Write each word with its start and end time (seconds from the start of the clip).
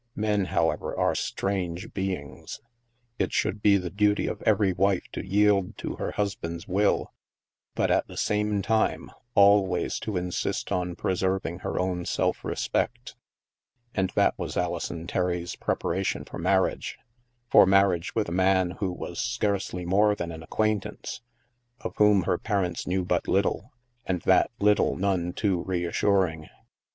Men, 0.15 0.45
however, 0.45 0.97
are 0.97 1.13
strange 1.13 1.93
beings. 1.93 2.59
It 3.19 3.31
should 3.31 3.61
be 3.61 3.77
the 3.77 3.91
duty 3.91 4.25
of 4.25 4.41
every 4.47 4.73
wife 4.73 5.05
to 5.13 5.23
yield 5.23 5.77
to 5.77 5.97
her 5.97 6.13
husband's 6.13 6.67
will, 6.67 7.13
but, 7.75 7.91
at 7.91 8.07
the 8.07 8.17
same 8.17 8.63
time, 8.63 9.11
always 9.35 9.99
to 9.99 10.17
insist 10.17 10.71
on 10.71 10.95
preserving 10.95 11.59
her 11.59 11.79
own 11.79 12.05
self 12.05 12.43
respect*' 12.43 13.15
And 13.93 14.09
that 14.15 14.33
was 14.39 14.57
Alison 14.57 15.05
Tetry's 15.05 15.55
preparation 15.55 16.25
for 16.25 16.39
marriage; 16.39 16.97
for 17.47 17.67
marriage 17.67 18.15
with 18.15 18.27
a 18.27 18.31
man 18.31 18.71
who 18.79 18.91
was 18.91 19.19
scarcely 19.19 19.85
more 19.85 20.15
than 20.15 20.31
an 20.31 20.41
acquaintance, 20.41 21.21
of 21.79 21.93
whom 21.97 22.23
her 22.23 22.39
parents 22.39 22.87
knew 22.87 23.05
but 23.05 23.27
little, 23.27 23.71
and 24.07 24.23
that 24.23 24.49
little 24.59 24.95
none 24.95 25.31
too 25.31 25.61
re 25.63 25.85
assuring! 25.85 26.49